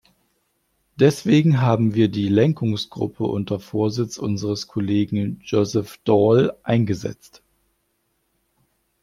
[0.95, 7.43] Deswegen haben wir die Lenkungsgruppe unter Vorsitz unseres Kollegen Joseph Daul eingesetzt.